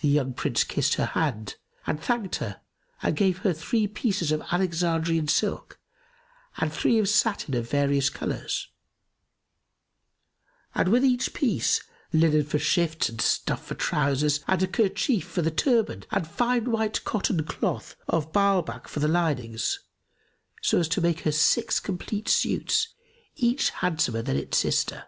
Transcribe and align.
The 0.00 0.06
young 0.06 0.32
Prince 0.32 0.62
kissed 0.62 0.94
her 0.94 1.06
hand 1.06 1.56
and 1.88 2.00
thanked 2.00 2.36
her 2.36 2.60
and 3.02 3.16
gave 3.16 3.38
her 3.38 3.52
three 3.52 3.88
pieces 3.88 4.30
of 4.30 4.40
Alexandrian 4.52 5.26
silk 5.26 5.80
and 6.58 6.72
three 6.72 7.00
of 7.00 7.08
satin 7.08 7.54
of 7.54 7.68
various 7.68 8.10
colours, 8.10 8.68
and 10.72 10.86
with 10.90 11.04
each 11.04 11.34
piece, 11.34 11.82
linen 12.12 12.44
for 12.44 12.60
shifts 12.60 13.08
and 13.08 13.20
stuff 13.20 13.66
for 13.66 13.74
trousers 13.74 14.44
and 14.46 14.62
a 14.62 14.68
kerchief 14.68 15.24
for 15.24 15.42
the 15.42 15.50
turband 15.50 16.06
and 16.12 16.28
fine 16.28 16.70
white 16.70 17.02
cotton 17.02 17.42
cloth 17.44 17.96
of 18.06 18.30
Ba'albak 18.32 18.86
for 18.86 19.00
the 19.00 19.08
linings, 19.08 19.80
so 20.62 20.78
as 20.78 20.86
to 20.90 21.00
make 21.00 21.22
her 21.22 21.32
six 21.32 21.80
complete 21.80 22.28
suits, 22.28 22.94
each 23.34 23.70
handsomer 23.70 24.22
than 24.22 24.36
its 24.36 24.58
sister. 24.58 25.06